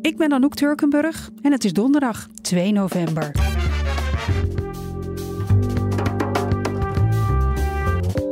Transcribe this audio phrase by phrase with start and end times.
[0.00, 3.30] Ik ben Anouk Turkenburg en het is donderdag 2 november.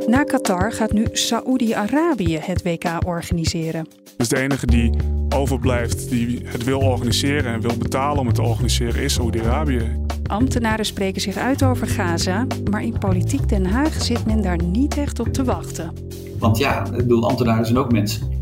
[0.05, 3.87] Na Qatar gaat nu Saoedi-Arabië het WK organiseren.
[4.17, 4.91] Dus de enige die
[5.29, 10.01] overblijft die het wil organiseren en wil betalen om het te organiseren is Saoedi-Arabië.
[10.27, 14.97] Ambtenaren spreken zich uit over Gaza, maar in politiek Den Haag zit men daar niet
[14.97, 15.93] echt op te wachten.
[16.39, 18.36] Want ja, ik bedoel, ambtenaren zijn ook mensen.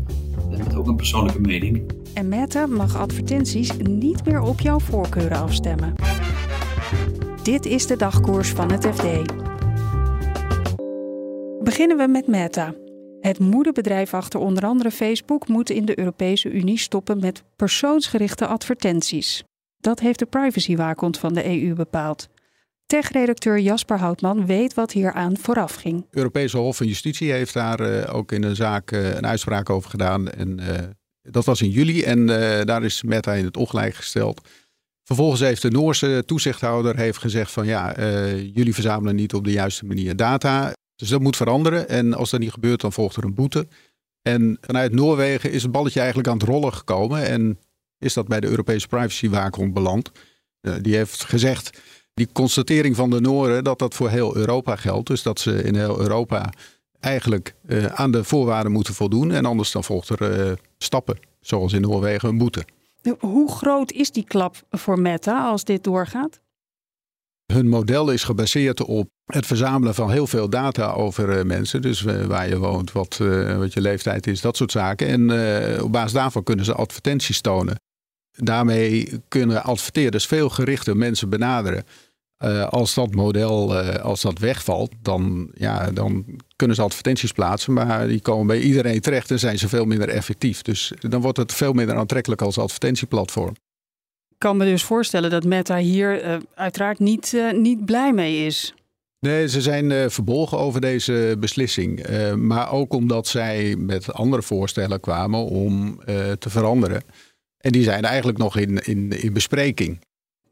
[0.76, 1.90] Ook een persoonlijke mening.
[2.14, 5.94] En Meta mag advertenties niet meer op jouw voorkeuren afstemmen.
[7.42, 9.34] Dit is de dagkoers van het FD.
[11.62, 12.74] Beginnen we met Meta.
[13.20, 19.44] Het moederbedrijf achter onder andere Facebook moet in de Europese Unie stoppen met persoonsgerichte advertenties.
[19.80, 22.28] Dat heeft de privacywaakhond van de EU bepaald.
[22.86, 25.96] Tech-redacteur Jasper Houtman weet wat hieraan vooraf ging.
[25.96, 29.70] Het Europese Hof van Justitie heeft daar uh, ook in een zaak uh, een uitspraak
[29.70, 30.30] over gedaan.
[30.30, 30.78] En uh,
[31.22, 32.26] dat was in juli en
[32.66, 34.48] daar is Meta in het ongelijk gesteld.
[35.02, 37.94] Vervolgens heeft de Noorse toezichthouder heeft gezegd van ja,
[38.34, 40.72] jullie verzamelen niet op de juiste manier data.
[40.96, 41.88] Dus dat moet veranderen.
[41.88, 43.68] En als dat niet gebeurt, dan volgt er een boete.
[44.22, 47.26] En vanuit Noorwegen is het balletje eigenlijk aan het rollen gekomen.
[47.26, 47.58] En
[47.98, 50.10] is dat bij de Europese privacywaakhond beland.
[50.80, 51.80] die heeft gezegd,
[52.16, 55.06] die constatering van de Noren, dat dat voor heel Europa geldt.
[55.06, 56.52] Dus dat ze in heel Europa
[57.00, 59.30] eigenlijk uh, aan de voorwaarden moeten voldoen.
[59.30, 62.64] En anders dan volgt er uh, stappen, zoals in Noorwegen een boete.
[63.18, 66.40] Hoe groot is die klap voor Meta als dit doorgaat?
[67.52, 71.82] Hun model is gebaseerd op het verzamelen van heel veel data over uh, mensen.
[71.82, 73.16] Dus waar je woont, wat,
[73.56, 75.06] wat je leeftijd is, dat soort zaken.
[75.08, 77.80] En op basis daarvan kunnen ze advertenties tonen.
[78.30, 81.84] Daarmee kunnen adverteerders veel gerichter mensen benaderen.
[82.44, 86.24] Uh, als dat model uh, als dat wegvalt, dan, ja, dan
[86.56, 90.08] kunnen ze advertenties plaatsen, maar die komen bij iedereen terecht en zijn ze veel minder
[90.08, 90.62] effectief.
[90.62, 93.54] Dus dan wordt het veel minder aantrekkelijk als advertentieplatform.
[94.28, 98.74] Ik kan me dus voorstellen dat Meta hier uh, uiteraard niet, niet blij mee is.
[99.20, 102.06] Nee, ze zijn verbolgen over deze beslissing.
[102.36, 106.00] maar ook omdat zij met andere voorstellen kwamen om
[106.38, 107.02] te veranderen.
[107.58, 109.98] En die zijn eigenlijk nog in, in, in bespreking.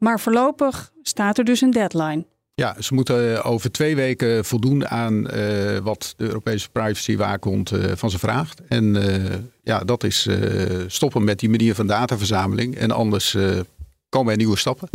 [0.05, 2.25] Maar voorlopig staat er dus een deadline.
[2.53, 8.09] Ja, ze moeten over twee weken voldoen aan uh, wat de Europese privacywaakhond uh, van
[8.09, 8.61] ze vraagt.
[8.67, 8.95] En
[9.63, 10.29] ja, dat is
[10.87, 12.75] stoppen met die manier van dataverzameling.
[12.75, 13.37] En anders
[14.09, 14.89] komen er nieuwe stappen.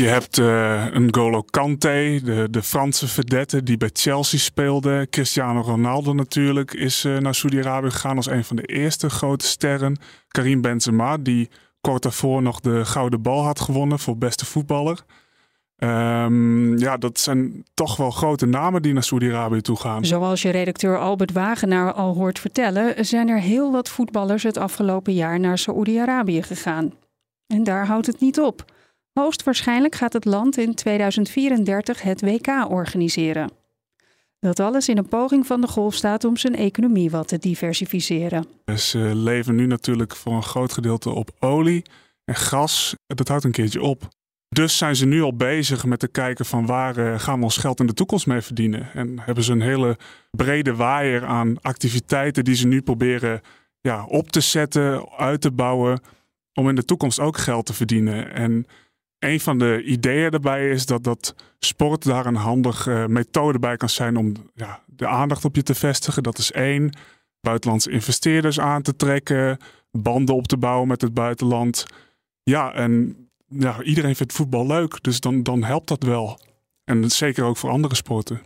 [0.00, 5.06] Je hebt uh, een Golo Kante, de, de Franse vedette die bij Chelsea speelde.
[5.10, 9.96] Cristiano Ronaldo natuurlijk is uh, naar Saudi-Arabië gegaan als een van de eerste grote sterren.
[10.28, 11.48] Karim Benzema, die
[11.80, 15.00] kort daarvoor nog de gouden bal had gewonnen voor beste voetballer.
[15.76, 20.04] Um, ja, dat zijn toch wel grote namen die naar Saudi-Arabië toe gaan.
[20.04, 25.14] Zoals je redacteur Albert Wagenaar al hoort vertellen, zijn er heel wat voetballers het afgelopen
[25.14, 26.92] jaar naar Saudi-Arabië gegaan.
[27.46, 28.64] En daar houdt het niet op.
[29.18, 33.50] Hoogstwaarschijnlijk gaat het land in 2034 het WK organiseren.
[34.38, 38.46] Dat alles in een poging van de golfstaat om zijn economie wat te diversificeren.
[38.76, 41.84] Ze leven nu natuurlijk voor een groot gedeelte op olie
[42.24, 42.94] en gas.
[43.06, 44.08] Dat houdt een keertje op.
[44.48, 47.56] Dus zijn ze nu al bezig met te kijken van waar eh, gaan we ons
[47.56, 48.92] geld in de toekomst mee verdienen.
[48.92, 49.96] En hebben ze een hele
[50.30, 53.40] brede waaier aan activiteiten die ze nu proberen
[53.80, 56.00] ja, op te zetten, uit te bouwen.
[56.54, 58.32] Om in de toekomst ook geld te verdienen.
[58.32, 58.66] En
[59.18, 63.76] een van de ideeën daarbij is dat, dat sport daar een handige uh, methode bij
[63.76, 66.22] kan zijn om ja, de aandacht op je te vestigen.
[66.22, 66.92] Dat is één.
[67.40, 69.58] Buitenlandse investeerders aan te trekken,
[69.90, 71.84] banden op te bouwen met het buitenland.
[72.42, 73.16] Ja, en
[73.48, 76.40] ja, iedereen vindt voetbal leuk, dus dan, dan helpt dat wel.
[76.84, 78.40] En zeker ook voor andere sporten.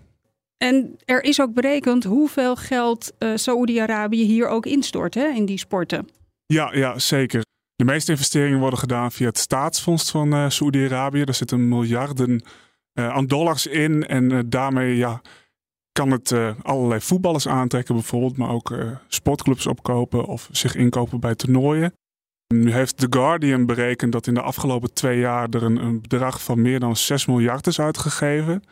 [0.57, 5.59] En er is ook berekend hoeveel geld uh, Saoedi-Arabië hier ook instort hè, in die
[5.59, 6.09] sporten.
[6.47, 7.43] Ja, ja, zeker.
[7.77, 11.25] De meeste investeringen worden gedaan via het staatsfonds van uh, Saoedi-Arabië.
[11.25, 12.45] Daar zitten miljarden
[12.95, 14.07] uh, aan dollars in.
[14.07, 15.21] En uh, daarmee ja,
[15.93, 16.33] kan het
[16.63, 18.75] allerlei voetballers aantrekken, bijvoorbeeld, maar ook
[19.09, 21.93] sportclubs opkopen of zich inkopen bij toernooien.
[22.55, 26.43] Nu heeft The Guardian berekend dat in de afgelopen twee jaar er een, een bedrag
[26.43, 28.63] van meer dan 6 miljard is uitgegeven.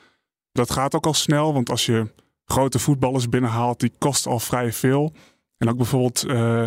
[0.52, 2.12] Dat gaat ook al snel, want als je
[2.44, 5.12] grote voetballers binnenhaalt, die kost al vrij veel.
[5.56, 6.18] En ook bijvoorbeeld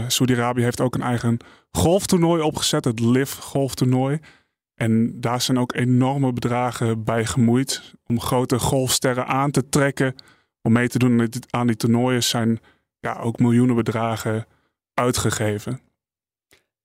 [0.07, 1.37] Saudi-Arabië heeft ook een eigen
[1.77, 4.19] golftoernooi opgezet, het LIV golftoernooi.
[4.75, 10.15] En daar zijn ook enorme bedragen bij gemoeid om grote golfsterren aan te trekken.
[10.61, 12.59] Om mee te doen aan die toernooien zijn
[12.99, 14.45] ja, ook miljoenen bedragen
[14.93, 15.79] uitgegeven.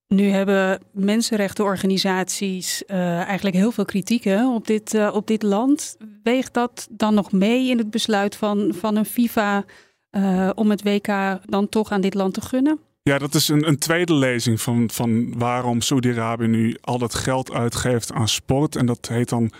[0.08, 5.96] Nu hebben mensenrechtenorganisaties uh, eigenlijk heel veel kritiek hè, op, dit, uh, op dit land.
[6.22, 9.64] Weegt dat dan nog mee in het besluit van, van een FIFA
[10.10, 12.78] uh, om het WK dan toch aan dit land te gunnen?
[13.08, 17.52] Ja, dat is een, een tweede lezing van, van waarom Saudi-Arabië nu al dat geld
[17.52, 18.76] uitgeeft aan sport.
[18.76, 19.50] En dat heet dan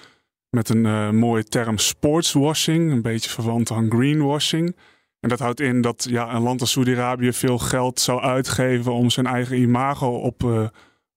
[0.50, 4.76] met een mooie term sportswashing, een beetje verwant aan greenwashing.
[5.20, 9.10] En dat houdt in dat ja, een land als Saudi-Arabië veel geld zou uitgeven om
[9.10, 10.68] zijn eigen imago op, uh,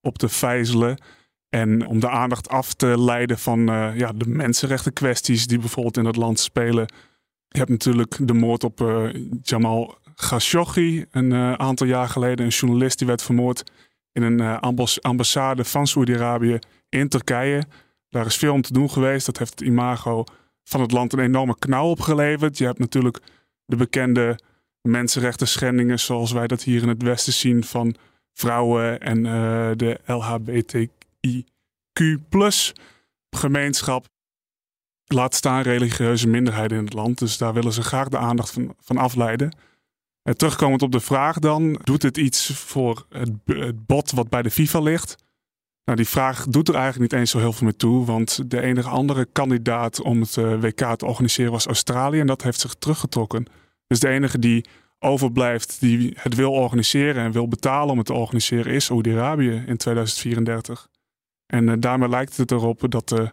[0.01, 1.01] op te vijzelen.
[1.49, 5.97] En om de aandacht af te leiden van uh, ja, de mensenrechten kwesties die bijvoorbeeld
[5.97, 6.85] in het land spelen.
[7.47, 9.09] Je hebt natuurlijk de moord op
[9.41, 12.45] Jamal Khashoggi een aantal jaar geleden.
[12.45, 13.63] Een journalist die werd vermoord
[14.11, 14.59] in een
[15.01, 16.59] ambassade van Saudi-Arabië
[16.89, 17.63] in Turkije.
[18.09, 19.25] Daar is veel om te doen geweest.
[19.25, 20.23] Dat heeft het imago
[20.63, 22.57] van het land een enorme knauw opgeleverd.
[22.57, 23.19] Je hebt natuurlijk
[23.65, 24.39] de bekende
[24.81, 27.95] mensenrechten schendingen zoals wij dat hier in het Westen zien van
[28.33, 30.89] vrouwen en uh, de LHBTIQ
[33.29, 34.05] gemeenschap.
[35.05, 37.19] Laat staan religieuze minderheden in het land.
[37.19, 39.51] Dus daar willen ze graag de aandacht van, van afleiden.
[40.23, 44.41] En terugkomend op de vraag dan, doet het iets voor het, het bod wat bij
[44.41, 45.15] de FIFA ligt?
[45.85, 48.61] Nou, die vraag doet er eigenlijk niet eens zo heel veel meer toe, want de
[48.61, 52.73] enige andere kandidaat om het eh, WK te organiseren was Australië en dat heeft zich
[52.73, 53.45] teruggetrokken.
[53.87, 54.65] Dus de enige die
[54.99, 59.77] overblijft die het wil organiseren en wil betalen om het te organiseren is Saudi-Arabië in
[59.77, 60.87] 2034.
[61.45, 63.27] En uh, daarmee lijkt het erop dat uh,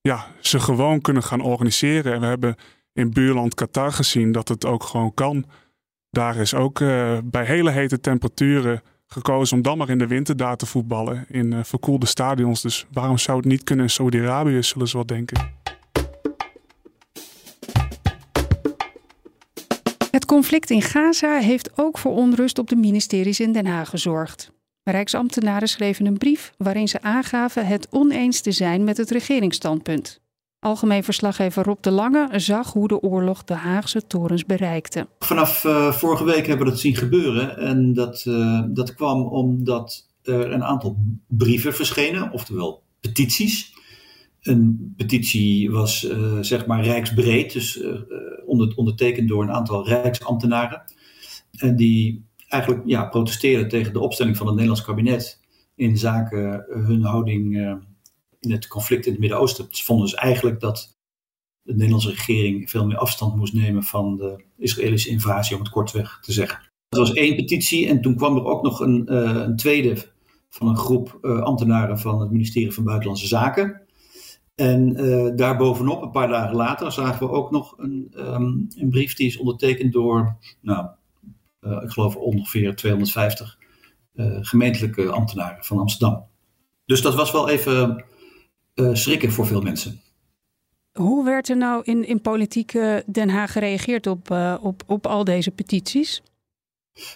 [0.00, 2.12] ja, ze gewoon kunnen gaan organiseren.
[2.12, 2.56] En we hebben
[2.92, 5.46] in buurland Qatar gezien dat het ook gewoon kan.
[6.10, 10.36] Daar is ook uh, bij hele hete temperaturen gekozen om dan maar in de winter
[10.36, 12.62] daar te voetballen in verkoelde stadions.
[12.62, 15.56] Dus waarom zou het niet kunnen in Saudi-Arabië, zullen ze wel denken.
[20.10, 24.52] Het conflict in Gaza heeft ook voor onrust op de ministeries in Den Haag gezorgd.
[24.82, 30.20] Rijksambtenaren schreven een brief waarin ze aangaven het oneens te zijn met het regeringsstandpunt.
[30.60, 35.08] Algemeen verslaggever Rob de Lange zag hoe de oorlog de Haagse torens bereikte.
[35.18, 37.58] Vanaf uh, vorige week hebben we dat zien gebeuren.
[37.58, 40.96] En dat, uh, dat kwam omdat er een aantal
[41.26, 43.72] brieven verschenen, oftewel petities.
[44.42, 47.82] Een petitie was uh, zeg maar rijksbreed, dus
[48.46, 50.82] onder, ondertekend door een aantal rijksambtenaren.
[51.50, 55.40] En die eigenlijk ja, protesteerden tegen de opstelling van het Nederlands kabinet
[55.74, 57.56] in zaken hun houding
[58.40, 59.66] in het conflict in het Midden-Oosten.
[59.70, 60.96] Vonden dus eigenlijk dat
[61.62, 66.18] de Nederlandse regering veel meer afstand moest nemen van de Israëlische invasie, om het kortweg
[66.22, 66.70] te zeggen.
[66.88, 70.12] Dat was één petitie en toen kwam er ook nog een, een tweede
[70.48, 73.88] van een groep ambtenaren van het ministerie van Buitenlandse Zaken.
[74.58, 79.14] En uh, daarbovenop, een paar dagen later, zagen we ook nog een, um, een brief
[79.14, 80.86] die is ondertekend door, nou,
[81.60, 83.58] ik geloof ongeveer 250
[84.14, 86.26] uh, gemeentelijke ambtenaren van Amsterdam.
[86.84, 88.04] Dus dat was wel even
[88.92, 90.00] schrikken voor veel mensen.
[90.92, 92.72] Hoe werd er nou in, in politiek
[93.06, 94.30] Den Haag gereageerd op,
[94.60, 96.22] op, op al deze petities?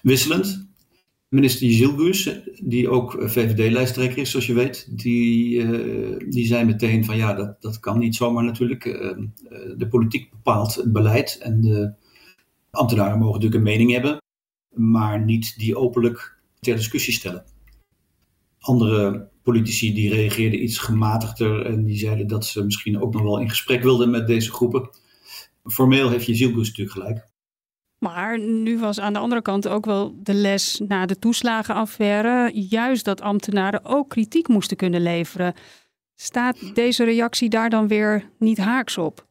[0.03, 0.70] Wisselend.
[1.32, 7.16] Minister Gilgus, die ook VVD-lijsttrekker is, zoals je weet, die, uh, die zei meteen van
[7.16, 8.85] ja, dat, dat kan niet zomaar natuurlijk.
[8.85, 9.19] Uh,
[9.76, 11.92] de politiek bepaalt het beleid en de
[12.71, 14.16] ambtenaren mogen natuurlijk een mening hebben,
[14.75, 17.45] maar niet die openlijk ter discussie stellen.
[18.59, 23.38] Andere politici die reageerden iets gematigder en die zeiden dat ze misschien ook nog wel
[23.38, 24.90] in gesprek wilden met deze groepen.
[25.64, 27.30] Formeel heeft je Gilgus natuurlijk gelijk.
[27.99, 32.50] Maar nu was aan de andere kant ook wel de les na de toeslagenaffaire.
[32.68, 35.54] Juist dat ambtenaren ook kritiek moesten kunnen leveren.
[36.14, 39.26] Staat deze reactie daar dan weer niet haaks op?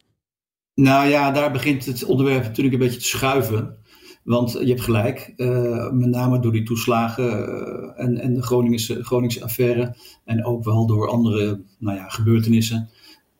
[0.74, 3.81] Nou ja, daar begint het onderwerp natuurlijk een beetje te schuiven.
[4.22, 9.04] Want je hebt gelijk, uh, met name door die toeslagen uh, en, en de Groningse,
[9.04, 9.96] Groningse affaire.
[10.24, 12.90] En ook wel door andere nou ja, gebeurtenissen.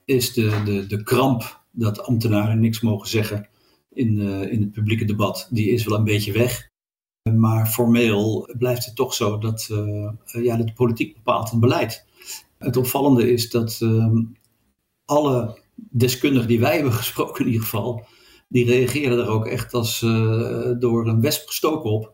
[0.05, 3.49] Is de, de, de kramp dat ambtenaren niks mogen zeggen
[3.93, 6.71] in, uh, in het publieke debat, die is wel een beetje weg.
[7.35, 9.67] Maar formeel blijft het toch zo dat
[10.25, 12.07] ja, de politiek bepaalt het beleid.
[12.59, 14.17] Het opvallende is dat uh,
[15.05, 18.07] alle deskundigen die wij hebben gesproken in ieder geval,
[18.53, 22.13] die reageerden er ook echt als uh, door een wesp gestoken op.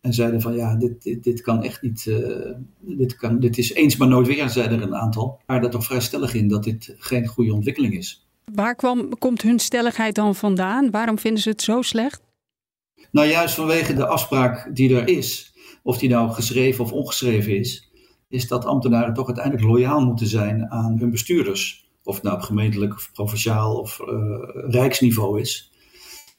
[0.00, 3.72] En zeiden van ja, dit, dit, dit kan echt niet, uh, dit, kan, dit is
[3.72, 5.40] eens maar nooit weer, zeiden er een aantal.
[5.46, 8.26] Maar dat toch vrij stellig in dat dit geen goede ontwikkeling is.
[8.54, 10.90] Waar kwam, komt hun stelligheid dan vandaan?
[10.90, 12.22] Waarom vinden ze het zo slecht?
[13.10, 17.90] Nou, juist vanwege de afspraak die er is, of die nou geschreven of ongeschreven is,
[18.28, 21.88] is dat ambtenaren toch uiteindelijk loyaal moeten zijn aan hun bestuurders.
[22.02, 24.08] Of het nou op gemeentelijk of provinciaal of uh,
[24.52, 25.69] rijksniveau is.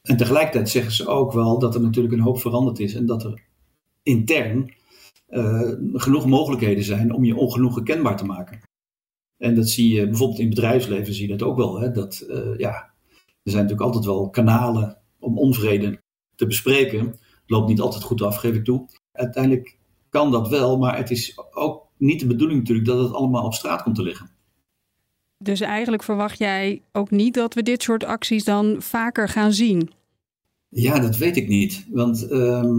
[0.02, 3.24] En tegelijkertijd zeggen ze ook wel dat er natuurlijk een hoop veranderd is en dat
[3.24, 3.44] er
[4.04, 4.74] intern
[5.30, 8.62] uh, genoeg mogelijkheden zijn om je ongenoegen kenbaar te maken.
[9.38, 11.80] En dat zie je bijvoorbeeld in het bedrijfsleven, zie je dat ook wel.
[11.80, 11.92] Hè?
[11.92, 12.94] Dat, uh, ja,
[13.44, 16.02] er zijn natuurlijk altijd wel kanalen om onvrede
[16.36, 17.08] te bespreken.
[17.08, 18.88] Het loopt niet altijd goed af, geef ik toe.
[19.12, 19.78] Uiteindelijk
[20.10, 23.54] kan dat wel, maar het is ook niet de bedoeling natuurlijk dat het allemaal op
[23.54, 24.30] straat komt te liggen.
[25.44, 29.90] Dus eigenlijk verwacht jij ook niet dat we dit soort acties dan vaker gaan zien?
[30.70, 31.86] Ja, dat weet ik niet.
[31.90, 32.78] Want uh,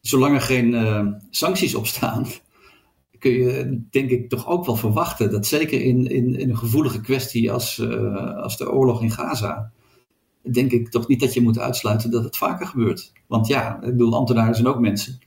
[0.00, 2.26] zolang er geen uh, sancties op staan,
[3.18, 7.52] kun je denk ik toch ook wel verwachten dat zeker in, in, een gevoelige kwestie
[7.52, 9.72] als, uh, als de oorlog in Gaza,
[10.42, 13.12] denk ik toch niet dat je moet uitsluiten dat het vaker gebeurt.
[13.26, 15.18] Want ja, ik bedoel, ambtenaren zijn ook mensen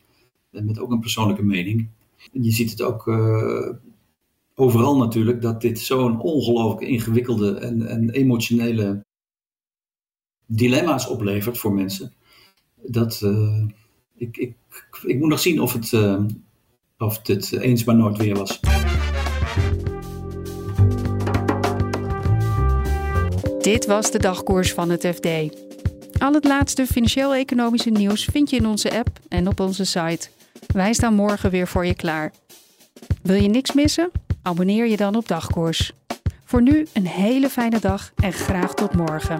[0.49, 1.87] met ook een persoonlijke mening.
[2.31, 3.69] Je ziet het ook uh,
[4.55, 9.05] overal natuurlijk, dat dit zo'n ongelooflijk ingewikkelde en, en emotionele
[10.45, 12.13] dilemma's oplevert voor mensen.
[12.75, 13.65] Dat uh,
[14.15, 14.55] ik, ik,
[15.03, 16.23] ik moet nog zien of het, uh,
[16.97, 18.59] of het eens maar nooit weer was.
[23.61, 25.27] Dit was de dagkoers van het FD.
[26.19, 30.29] Al het laatste financieel-economische nieuws vind je in onze app en op onze site.
[30.73, 32.33] Wij staan morgen weer voor je klaar.
[33.21, 34.11] Wil je niks missen?
[34.43, 35.91] Abonneer je dan op Dagkoers.
[36.45, 39.39] Voor nu een hele fijne dag en graag tot morgen.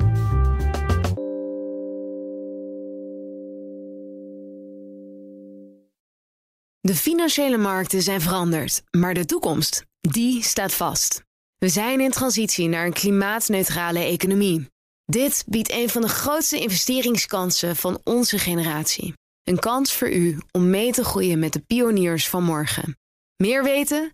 [6.80, 11.24] De financiële markten zijn veranderd, maar de toekomst, die staat vast.
[11.58, 14.68] We zijn in transitie naar een klimaatneutrale economie.
[15.06, 19.14] Dit biedt een van de grootste investeringskansen van onze generatie.
[19.44, 22.98] Een kans voor u om mee te groeien met de pioniers van morgen.
[23.36, 24.14] Meer weten?